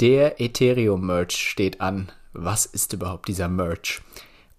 [0.00, 2.12] Der Ethereum-Merch steht an.
[2.32, 4.00] Was ist überhaupt dieser Merch?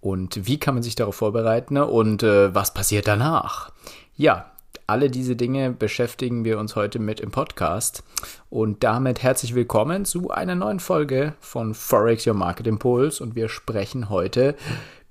[0.01, 1.77] Und wie kann man sich darauf vorbereiten?
[1.77, 3.71] Und äh, was passiert danach?
[4.17, 4.51] Ja,
[4.85, 8.03] alle diese Dinge beschäftigen wir uns heute mit im Podcast.
[8.49, 13.23] Und damit herzlich willkommen zu einer neuen Folge von Forex Your Market Impulse.
[13.23, 14.55] Und wir sprechen heute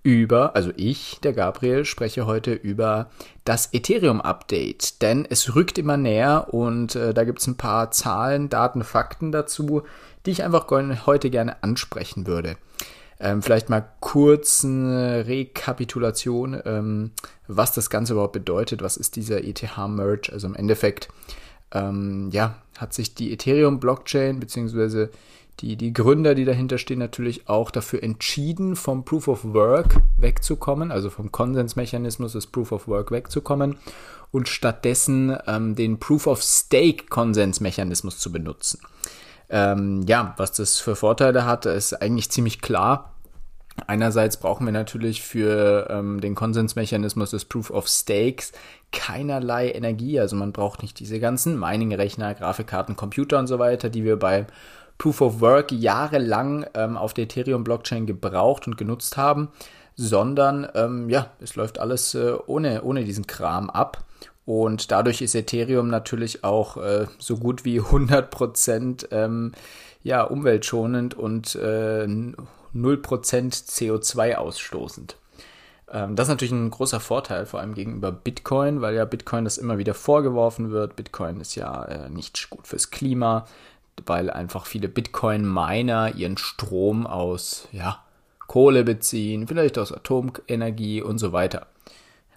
[0.02, 3.10] über, also ich, der Gabriel, spreche heute über
[3.44, 8.48] das Ethereum-Update, denn es rückt immer näher und äh, da gibt es ein paar Zahlen,
[8.48, 9.82] Daten, Fakten dazu,
[10.24, 10.66] die ich einfach
[11.06, 12.56] heute gerne ansprechen würde.
[13.20, 17.10] Ähm, vielleicht mal kurz eine Rekapitulation, ähm,
[17.48, 18.80] was das Ganze überhaupt bedeutet.
[18.82, 20.32] Was ist dieser ETH-Merge?
[20.32, 21.08] Also im Endeffekt,
[21.72, 25.10] ähm, ja, hat sich die Ethereum-Blockchain beziehungsweise
[25.60, 30.92] die, die Gründer, die dahinter stehen, natürlich auch dafür entschieden, vom Proof of Work wegzukommen,
[30.92, 33.76] also vom Konsensmechanismus des Proof of Work wegzukommen
[34.30, 38.80] und stattdessen ähm, den Proof of Stake Konsensmechanismus zu benutzen.
[39.50, 43.14] Ähm, ja, was das für Vorteile hat, ist eigentlich ziemlich klar.
[43.86, 48.52] Einerseits brauchen wir natürlich für ähm, den Konsensmechanismus des Proof of Stakes
[48.92, 50.18] keinerlei Energie.
[50.18, 54.46] Also man braucht nicht diese ganzen Mining-Rechner, Grafikkarten, Computer und so weiter, die wir bei
[54.98, 59.48] Proof of Work jahrelang ähm, auf der Ethereum-Blockchain gebraucht und genutzt haben,
[59.94, 64.04] sondern ähm, ja, es läuft alles äh, ohne, ohne diesen Kram ab.
[64.44, 69.52] Und dadurch ist Ethereum natürlich auch äh, so gut wie 100% ähm,
[70.02, 72.34] ja, umweltschonend und äh, 0%
[72.74, 75.16] CO2 ausstoßend.
[75.90, 79.58] Ähm, das ist natürlich ein großer Vorteil, vor allem gegenüber Bitcoin, weil ja Bitcoin das
[79.58, 80.96] immer wieder vorgeworfen wird.
[80.96, 83.46] Bitcoin ist ja äh, nicht gut fürs Klima,
[84.06, 88.02] weil einfach viele Bitcoin-Miner ihren Strom aus ja,
[88.46, 91.66] Kohle beziehen, vielleicht aus Atomenergie und so weiter.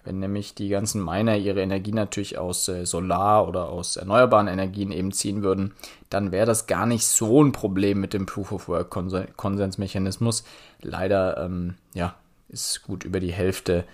[0.04, 4.90] Wenn nämlich die ganzen Miner ihre Energie natürlich aus äh, Solar oder aus erneuerbaren Energien
[4.90, 5.74] eben ziehen würden,
[6.10, 8.90] dann wäre das gar nicht so ein Problem mit dem Proof of Work
[9.36, 10.42] Konsensmechanismus.
[10.80, 12.16] Leider, ähm, ja,
[12.48, 13.84] ist gut über die Hälfte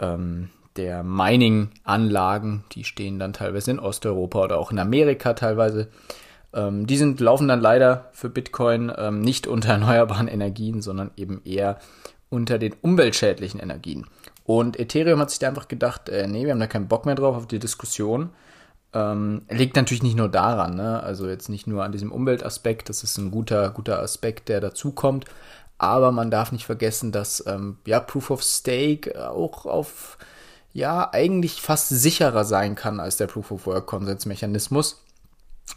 [0.00, 5.88] ähm, der Mining-Anlagen, die stehen dann teilweise in Osteuropa oder auch in Amerika teilweise.
[6.54, 11.42] Ähm, die sind, laufen dann leider für Bitcoin ähm, nicht unter erneuerbaren Energien, sondern eben
[11.44, 11.78] eher
[12.30, 14.06] unter den umweltschädlichen Energien.
[14.44, 17.14] Und Ethereum hat sich da einfach gedacht, äh, nee, wir haben da keinen Bock mehr
[17.14, 18.30] drauf auf die Diskussion.
[18.92, 21.02] Ähm, liegt natürlich nicht nur daran, ne?
[21.02, 25.24] also jetzt nicht nur an diesem Umweltaspekt, das ist ein guter, guter Aspekt, der dazukommt,
[25.78, 30.16] aber man darf nicht vergessen, dass ähm, ja, Proof of Stake auch auf
[30.72, 35.03] ja eigentlich fast sicherer sein kann als der Proof of Work Konsensmechanismus.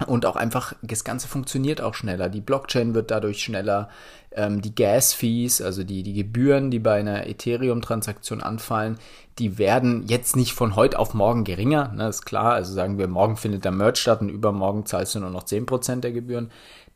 [0.06, 2.30] Und auch einfach, das Ganze funktioniert auch schneller.
[2.30, 3.90] Die Blockchain wird dadurch schneller.
[4.32, 9.00] Ähm, die Gas-Fees, also die, die Gebühren, die bei einer Ethereum-Transaktion anfallen,
[9.40, 11.92] die werden jetzt nicht von heute auf morgen geringer.
[11.94, 12.54] Ne, ist klar.
[12.54, 16.02] Also sagen wir, morgen findet der Merch statt und übermorgen zahlst du nur noch 10%
[16.02, 16.52] der Gebühren.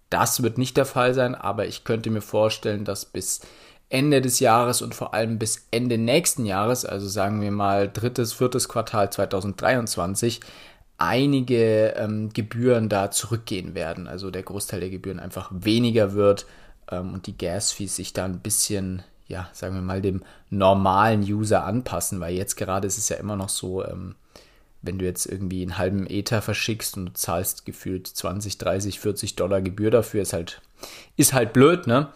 [0.09, 3.40] Das wird nicht der Fall sein, aber ich könnte mir vorstellen, dass bis
[3.91, 8.34] Ende des Jahres und vor allem bis Ende nächsten Jahres, also sagen wir mal drittes,
[8.34, 10.40] viertes Quartal 2023,
[11.01, 14.07] einige ähm, Gebühren da zurückgehen werden.
[14.07, 16.45] Also der Großteil der Gebühren einfach weniger wird
[16.91, 21.66] ähm, und die Gas-Fees sich da ein bisschen, ja, sagen wir mal, dem normalen User
[21.66, 24.16] anpassen, weil jetzt gerade ist es ja immer noch so, ähm,
[24.84, 29.35] wenn du jetzt irgendwie einen halben Ether verschickst und du zahlst gefühlt 20, 30, 40
[29.35, 30.61] Dollar Gebühr dafür, ist halt,
[31.17, 32.09] ist halt blöd, ne?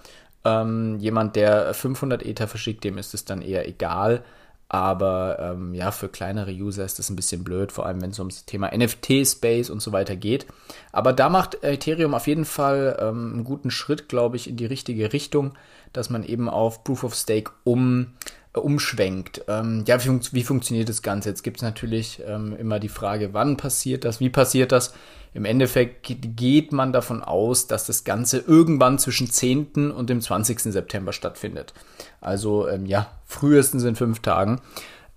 [0.44, 4.24] Ähm, jemand, der 500 Ether verschickt, dem ist es dann eher egal.
[4.67, 8.19] Aber ähm, ja, für kleinere User ist das ein bisschen blöd, vor allem wenn es
[8.19, 10.47] ums Thema NFT-Space und so weiter geht.
[10.91, 14.65] Aber da macht Ethereum auf jeden Fall ähm, einen guten Schritt, glaube ich, in die
[14.65, 15.53] richtige Richtung,
[15.93, 18.13] dass man eben auf Proof of Stake um,
[18.59, 19.43] umschwenkt.
[19.47, 21.29] Ähm, ja, wie, fun wie, funktioniert das Ganze?
[21.29, 24.93] Jetzt gibt es natürlich ähm, immer die Frage, wann passiert das, wie passiert das?
[25.33, 26.07] Im Endeffekt
[26.38, 29.91] geht man davon aus, dass das Ganze irgendwann zwischen 10.
[29.91, 30.61] und dem 20.
[30.61, 31.73] September stattfindet.
[32.21, 34.61] Also ähm, ja, frühestens in fünf Tagen.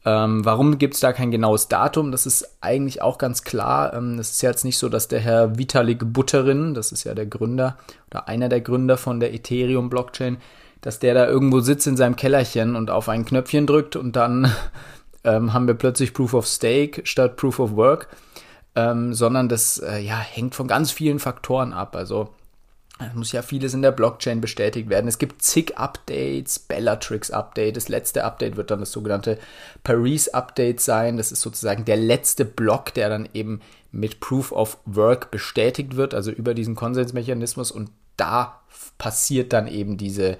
[0.04, 2.12] Ähm, warum gibt es da kein genaues Datum?
[2.12, 3.92] Das ist eigentlich auch ganz klar.
[3.94, 7.14] Ähm, es ist ja jetzt nicht so, dass der Herr Vitalik Buterin, das ist ja
[7.14, 7.76] der Gründer
[8.10, 10.38] oder einer der Gründer von der Ethereum-Blockchain,
[10.80, 14.52] dass der da irgendwo sitzt in seinem Kellerchen und auf ein Knöpfchen drückt und dann
[15.24, 18.08] ähm, haben wir plötzlich Proof of Stake statt Proof of Work
[18.78, 21.96] ähm, sondern das äh, ja, hängt von ganz vielen Faktoren ab.
[21.96, 22.28] Also
[23.00, 25.08] es muss ja vieles in der Blockchain bestätigt werden.
[25.08, 27.76] Es gibt zig Updates, Bellatrix Update.
[27.76, 29.38] Das letzte Update wird dann das sogenannte
[29.82, 31.16] Paris Update sein.
[31.16, 33.60] Das ist sozusagen der letzte Block, der dann eben
[33.90, 37.72] mit Proof of Work bestätigt wird, also über diesen Konsensmechanismus.
[37.72, 38.60] Und da
[38.96, 40.38] passiert dann eben diese,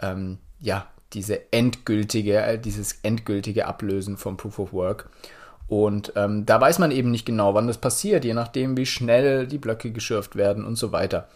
[0.00, 5.08] ähm, ja, diese endgültige, äh, dieses endgültige Ablösen von Proof of Work.
[5.66, 9.46] Und ähm, da weiß man eben nicht genau, wann das passiert, je nachdem, wie schnell
[9.46, 11.28] die Blöcke geschürft werden und so weiter.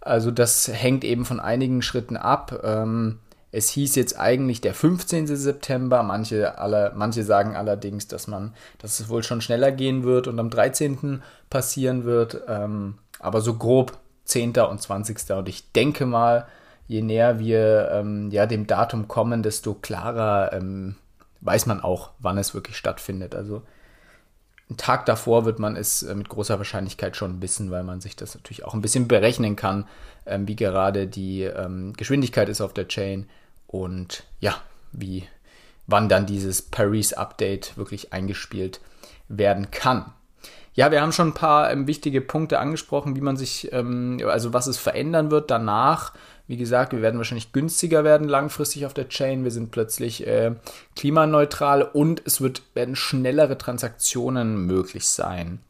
[0.00, 2.60] Also das hängt eben von einigen Schritten ab.
[2.64, 3.20] Ähm,
[3.50, 5.26] es hieß jetzt eigentlich der 15.
[5.26, 6.02] September.
[6.02, 10.38] Manche, alle, manche sagen allerdings, dass man, dass es wohl schon schneller gehen wird und
[10.38, 11.22] am 13.
[11.48, 12.42] passieren wird.
[12.48, 14.58] Ähm, aber so grob 10.
[14.58, 15.30] und 20.
[15.30, 16.46] Und ich denke mal,
[16.88, 20.96] je näher wir ähm, ja, dem Datum kommen, desto klarer ähm,
[21.42, 23.34] weiß man auch, wann es wirklich stattfindet.
[23.34, 23.62] Also
[24.68, 28.16] einen Tag davor wird man es äh, mit großer Wahrscheinlichkeit schon wissen, weil man sich
[28.16, 29.86] das natürlich auch ein bisschen berechnen kann,
[30.26, 33.28] ähm, wie gerade die ähm, Geschwindigkeit ist auf der Chain
[33.66, 34.56] und ja,
[34.92, 35.24] wie
[35.86, 38.80] wann dann dieses Paris-Update wirklich eingespielt
[39.28, 40.12] werden kann.
[40.74, 44.52] Ja, wir haben schon ein paar ähm, wichtige Punkte angesprochen, wie man sich, ähm, also
[44.52, 46.12] was es verändern wird danach.
[46.48, 49.44] Wie gesagt, wir werden wahrscheinlich günstiger werden langfristig auf der Chain.
[49.44, 50.54] Wir sind plötzlich äh,
[50.96, 55.60] klimaneutral und es wird, werden schnellere Transaktionen möglich sein.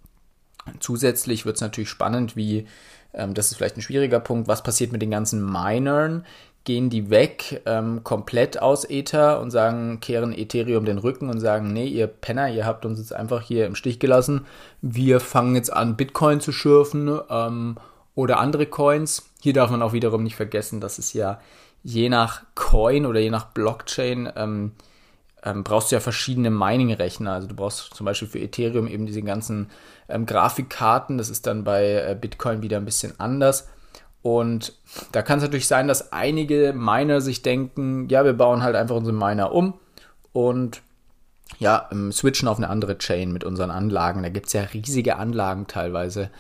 [0.78, 2.69] Zusätzlich wird es natürlich spannend, wie,
[3.12, 6.25] ähm, das ist vielleicht ein schwieriger Punkt, was passiert mit den ganzen Minern?
[6.62, 11.72] Gehen die weg ähm, komplett aus Ether und sagen, kehren Ethereum den Rücken und sagen,
[11.72, 14.46] nee, ihr Penner, ihr habt uns jetzt einfach hier im Stich gelassen.
[14.80, 17.78] Wir fangen jetzt an, Bitcoin zu schürfen ähm,
[18.14, 19.27] oder andere Coins.
[19.40, 21.40] Hier darf man auch wiederum nicht vergessen, dass es ja
[21.82, 24.73] je nach Coin oder je nach Blockchain ähm,
[25.44, 27.32] ähm, brauchst du ja verschiedene Mining-Rechner.
[27.32, 29.70] Also du brauchst zum Beispiel für Ethereum eben diese ganzen
[30.08, 31.19] ähm, Grafikkarten.
[31.19, 33.69] Das ist dann bei äh, Bitcoin wieder ein bisschen anders.
[34.23, 34.75] Und
[35.12, 38.96] da kann es natürlich sein, dass einige Miner sich denken, ja, wir bauen halt einfach
[38.96, 39.75] unsere Miner um
[40.32, 40.82] und
[41.58, 44.23] ja, ähm, switchen auf eine andere Chain mit unseren Anlagen.
[44.23, 46.31] Da gibt es ja riesige Anlagen teilweise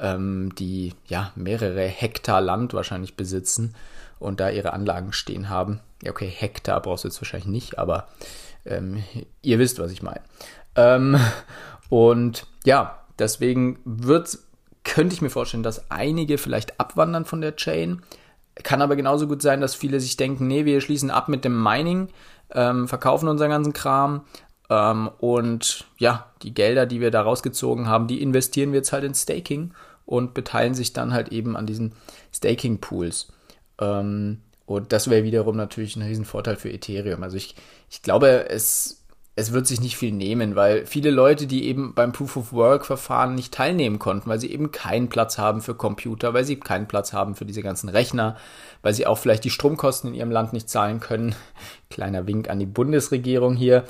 [0.00, 3.74] ähm, die ja mehrere Hektar Land wahrscheinlich besitzen
[4.18, 5.80] und da ihre Anlagen stehen haben.
[6.02, 8.08] Ja, okay, Hektar brauchst du jetzt wahrscheinlich nicht, aber
[8.64, 9.02] ähm,
[9.42, 10.20] ihr wisst, was ich meine.
[10.74, 11.18] Ähm,
[11.88, 14.38] und ja, deswegen wird,
[14.84, 18.02] könnte ich mir vorstellen, dass einige vielleicht abwandern von der Chain.
[18.62, 21.62] Kann aber genauso gut sein, dass viele sich denken, nee, wir schließen ab mit dem
[21.62, 22.08] Mining,
[22.52, 24.22] ähm, verkaufen unseren ganzen Kram
[24.68, 29.04] ähm, und ja, die Gelder, die wir da rausgezogen haben, die investieren wir jetzt halt
[29.04, 29.72] in Staking
[30.10, 31.92] und beteiligen sich dann halt eben an diesen
[32.34, 33.28] Staking-Pools.
[33.80, 37.22] Ähm, und das wäre wiederum natürlich ein Riesenvorteil für Ethereum.
[37.22, 37.54] Also ich,
[37.88, 38.99] ich glaube, es
[39.36, 42.84] es wird sich nicht viel nehmen, weil viele Leute, die eben beim Proof of Work
[42.84, 46.88] Verfahren nicht teilnehmen konnten, weil sie eben keinen Platz haben für Computer, weil sie keinen
[46.88, 48.36] Platz haben für diese ganzen Rechner,
[48.82, 51.34] weil sie auch vielleicht die Stromkosten in ihrem Land nicht zahlen können.
[51.90, 53.84] Kleiner Wink an die Bundesregierung hier.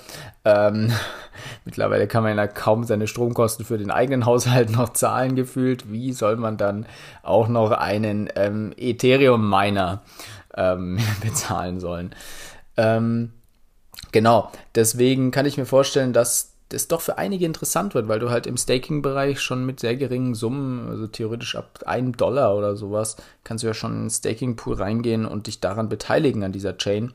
[0.45, 0.93] Ähm,
[1.65, 5.91] mittlerweile kann man ja kaum seine Stromkosten für den eigenen Haushalt noch zahlen gefühlt.
[5.91, 6.87] Wie soll man dann
[7.23, 10.03] auch noch einen ähm, Ethereum-Miner
[10.55, 12.15] ähm, bezahlen sollen?
[12.77, 13.33] Ähm,
[14.13, 18.31] Genau, deswegen kann ich mir vorstellen, dass das doch für einige interessant wird, weil du
[18.31, 23.17] halt im Staking-Bereich schon mit sehr geringen Summen, also theoretisch ab einem Dollar oder sowas,
[23.45, 27.13] kannst du ja schon in den Staking-Pool reingehen und dich daran beteiligen an dieser Chain.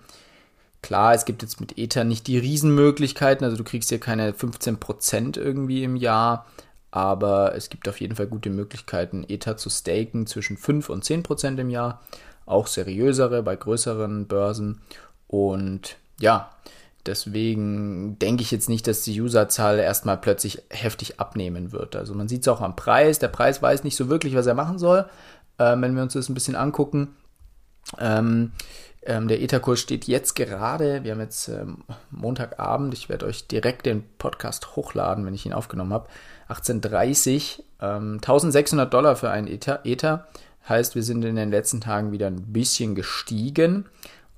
[0.82, 5.40] Klar, es gibt jetzt mit Ether nicht die Riesenmöglichkeiten, also du kriegst hier keine 15%
[5.40, 6.46] irgendwie im Jahr,
[6.92, 11.58] aber es gibt auf jeden Fall gute Möglichkeiten, Ether zu staken zwischen 5 und 10%
[11.60, 12.02] im Jahr,
[12.46, 14.82] auch seriösere bei größeren Börsen
[15.28, 16.52] und ja,
[17.06, 21.96] Deswegen denke ich jetzt nicht, dass die Userzahl erstmal plötzlich heftig abnehmen wird.
[21.96, 23.20] Also man sieht es auch am Preis.
[23.20, 25.06] Der Preis weiß nicht so wirklich, was er machen soll.
[25.60, 27.16] Ähm, wenn wir uns das ein bisschen angucken.
[28.00, 28.52] Ähm,
[29.06, 33.86] ähm, der Etherkurs steht jetzt gerade, wir haben jetzt ähm, Montagabend, ich werde euch direkt
[33.86, 36.08] den Podcast hochladen, wenn ich ihn aufgenommen habe.
[36.48, 40.28] 1830, 1600 Dollar für einen Ether, Ether.
[40.68, 43.86] Heißt, wir sind in den letzten Tagen wieder ein bisschen gestiegen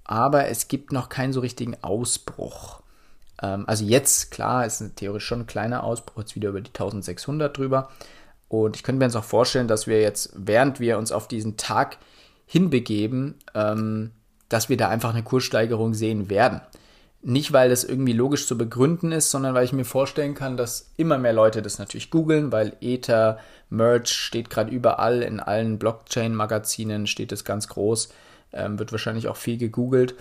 [0.08, 2.82] aber es gibt noch keinen so richtigen Ausbruch.
[3.42, 7.56] Ähm, also jetzt, klar, ist theoretisch schon ein kleiner Ausbruch, jetzt wieder über die 1600
[7.56, 7.90] drüber.
[8.48, 11.58] Und ich könnte mir jetzt auch vorstellen, dass wir jetzt, während wir uns auf diesen
[11.58, 11.98] Tag
[12.46, 14.12] hinbegeben, ähm,
[14.48, 16.62] dass wir da einfach eine Kurssteigerung sehen werden.
[17.22, 20.94] Nicht, weil das irgendwie logisch zu begründen ist, sondern weil ich mir vorstellen kann, dass
[20.96, 27.08] immer mehr Leute das natürlich googeln, weil Ether, Merge steht gerade überall, in allen Blockchain-Magazinen
[27.08, 28.14] steht es ganz groß
[28.54, 30.16] ähm, wird wahrscheinlich auch viel gegoogelt.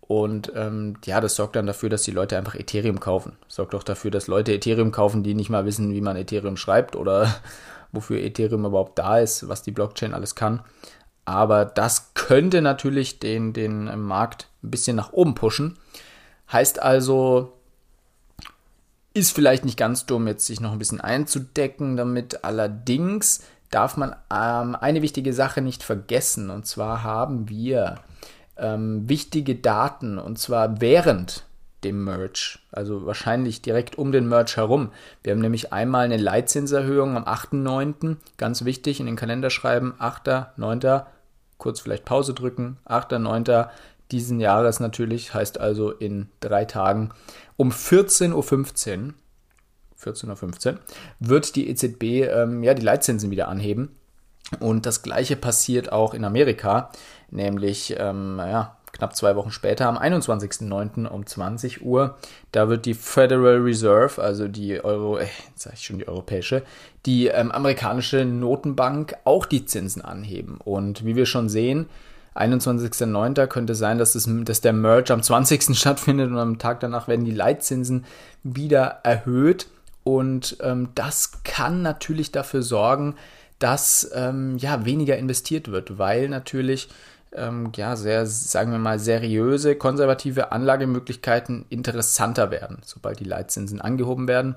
[0.00, 3.36] Und ähm, ja, das sorgt dann dafür, dass die Leute einfach Ethereum kaufen.
[3.46, 6.96] sorgt auch dafür, dass Leute Ethereum kaufen, die nicht mal wissen, wie man Ethereum schreibt
[6.96, 7.34] oder
[7.92, 10.62] wofür Ethereum überhaupt da ist, was die Blockchain alles kann.
[11.26, 15.78] Aber das könnte natürlich den, den Markt ein bisschen nach oben pushen.
[16.50, 17.52] Heißt also,
[19.12, 22.44] ist vielleicht nicht ganz dumm, jetzt sich noch ein bisschen einzudecken damit.
[22.44, 26.50] Allerdings darf man ähm, eine wichtige Sache nicht vergessen.
[26.50, 27.96] Und zwar haben wir
[28.56, 31.44] ähm, wichtige Daten, und zwar während
[31.84, 34.90] dem Merge, also wahrscheinlich direkt um den Merge herum.
[35.22, 40.56] Wir haben nämlich einmal eine Leitzinserhöhung am 8.9., ganz wichtig, in den Kalender schreiben, 8.,
[40.56, 41.02] 9.,
[41.56, 42.78] kurz vielleicht Pause drücken.
[42.86, 43.68] 8.9.
[44.10, 47.10] diesen Jahres natürlich, heißt also in drei Tagen
[47.56, 48.32] um 14.15
[49.06, 49.14] Uhr
[50.02, 50.78] 14.15 Uhr,
[51.20, 53.90] wird die EZB ähm, ja, die Leitzinsen wieder anheben.
[54.60, 56.90] Und das gleiche passiert auch in Amerika,
[57.30, 61.06] nämlich ähm, ja, knapp zwei Wochen später, am 21.09.
[61.06, 62.16] um 20 Uhr.
[62.52, 66.62] Da wird die Federal Reserve, also die Euro, äh, jetzt sage ich schon die europäische,
[67.06, 70.58] die ähm, amerikanische Notenbank auch die Zinsen anheben.
[70.64, 71.86] Und wie wir schon sehen,
[72.34, 73.46] 21.09.
[73.48, 75.76] könnte sein, dass, das, dass der Merge am 20.
[75.78, 78.04] stattfindet und am Tag danach werden die Leitzinsen
[78.42, 79.66] wieder erhöht.
[80.08, 83.14] Und ähm, das kann natürlich dafür sorgen,
[83.58, 86.88] dass ähm, ja weniger investiert wird, weil natürlich
[87.32, 94.28] ähm, ja sehr, sagen wir mal, seriöse, konservative Anlagemöglichkeiten interessanter werden, sobald die Leitzinsen angehoben
[94.28, 94.54] werden.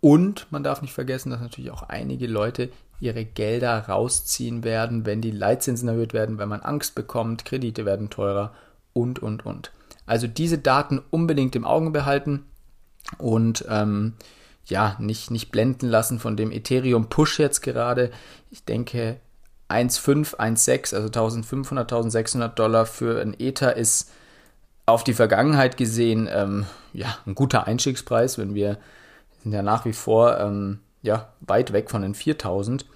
[0.00, 5.20] Und man darf nicht vergessen, dass natürlich auch einige Leute ihre Gelder rausziehen werden, wenn
[5.20, 8.54] die Leitzinsen erhöht werden, wenn man Angst bekommt, Kredite werden teurer
[8.94, 9.72] und, und, und.
[10.06, 12.46] Also diese Daten unbedingt im Auge behalten
[13.18, 14.14] und ähm,
[14.66, 18.10] ja, nicht, nicht blenden lassen von dem Ethereum-Push jetzt gerade.
[18.50, 19.16] Ich denke,
[19.68, 24.10] 1,5, 1,6, also 1500, 1600 Dollar für ein Ether ist
[24.86, 28.78] auf die Vergangenheit gesehen ähm, ja, ein guter Einstiegspreis, wenn wir
[29.42, 32.86] sind ja nach wie vor ähm, ja, weit weg von den 4000.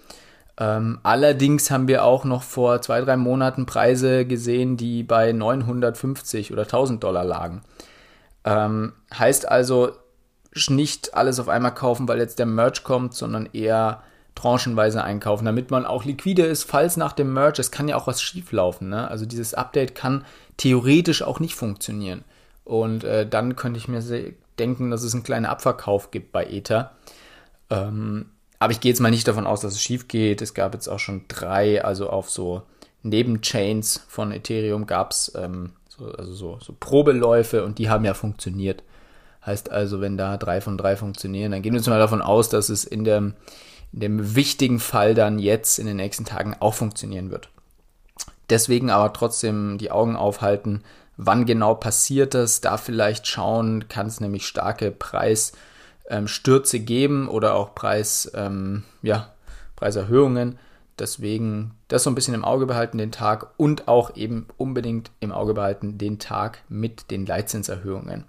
[0.59, 6.53] Ähm, allerdings haben wir auch noch vor zwei, drei Monaten Preise gesehen, die bei 950
[6.53, 7.63] oder 1000 Dollar lagen.
[8.45, 9.93] Ähm, heißt also,
[10.69, 14.03] nicht alles auf einmal kaufen, weil jetzt der Merch kommt, sondern eher
[14.35, 18.07] tranchenweise einkaufen, damit man auch liquide ist, falls nach dem Merch, es kann ja auch
[18.07, 18.89] was schieflaufen.
[18.89, 19.09] Ne?
[19.09, 20.25] Also dieses Update kann
[20.57, 22.25] theoretisch auch nicht funktionieren.
[22.65, 24.03] Und äh, dann könnte ich mir
[24.59, 26.93] denken, dass es einen kleinen Abverkauf gibt bei Ether.
[27.69, 28.27] Ähm,
[28.59, 30.43] aber ich gehe jetzt mal nicht davon aus, dass es schief geht.
[30.43, 32.63] Es gab jetzt auch schon drei, also auf so
[33.03, 38.15] Nebenchains von Ethereum gab es ähm, so, also so, so Probeläufe und die haben ja
[38.15, 38.83] funktioniert.
[39.45, 42.49] Heißt also, wenn da drei von drei funktionieren, dann gehen wir jetzt mal davon aus,
[42.49, 43.35] dass es in dem,
[43.93, 47.49] in dem wichtigen Fall dann jetzt in den nächsten Tagen auch funktionieren wird.
[48.51, 50.83] Deswegen aber trotzdem die Augen aufhalten,
[51.17, 57.55] wann genau passiert das, da vielleicht schauen, kann es nämlich starke Preisstürze ähm, geben oder
[57.55, 59.33] auch Preis, ähm, ja,
[59.77, 60.59] Preiserhöhungen.
[60.99, 65.33] Deswegen das so ein bisschen im Auge behalten, den Tag und auch eben unbedingt im
[65.33, 68.25] Auge behalten, den Tag mit den Leitzinserhöhungen.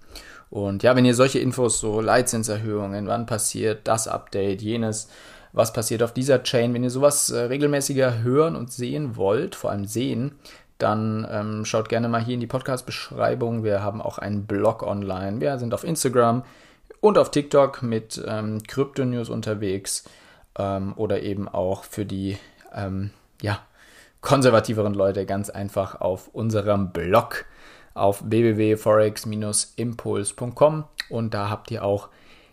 [0.52, 5.10] Und ja, wenn ihr solche Infos, so Leitzinserhöhungen, wann passiert das Update, jenes,
[5.54, 9.72] was passiert auf dieser Chain, wenn ihr sowas äh, regelmäßiger hören und sehen wollt, vor
[9.72, 10.34] allem sehen,
[10.78, 13.64] dann ähm, schaut gerne mal hier in die Podcast-Beschreibung.
[13.64, 15.40] Wir haben auch einen Blog online.
[15.40, 16.44] Wir sind auf Instagram
[17.00, 20.04] und auf TikTok mit ähm, Krypto-News unterwegs
[20.60, 22.38] ähm, oder eben auch für die
[22.76, 23.60] ähm, ja,
[24.20, 27.46] konservativeren Leute ganz einfach auf unserem Blog
[27.94, 32.08] auf www.forex-impuls.com und da habt ihr auch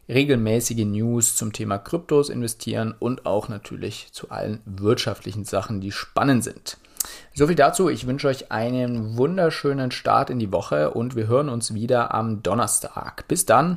[0.09, 6.45] regelmäßige News zum Thema Kryptos investieren und auch natürlich zu allen wirtschaftlichen Sachen, die spannend
[6.45, 6.79] sind.
[7.35, 7.89] So viel dazu.
[7.89, 12.43] Ich wünsche euch einen wunderschönen Start in die Woche und wir hören uns wieder am
[12.43, 13.27] Donnerstag.
[13.29, 13.77] Bis dann.